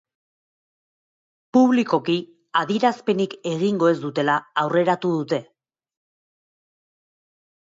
[1.57, 2.15] Publikoki
[2.61, 5.41] adierazpenik egingo ez dutela aurreratu dute.